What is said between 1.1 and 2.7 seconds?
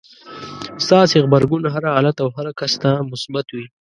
غبرګون هر حالت او هر